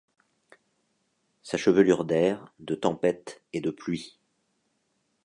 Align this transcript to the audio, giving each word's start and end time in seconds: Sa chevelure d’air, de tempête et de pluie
Sa 1.43 1.57
chevelure 1.59 2.05
d’air, 2.05 2.51
de 2.57 2.73
tempête 2.73 3.43
et 3.53 3.61
de 3.61 3.69
pluie 3.69 4.17